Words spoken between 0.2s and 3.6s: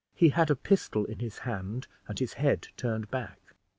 had a pistol in his hand, and his head turned back.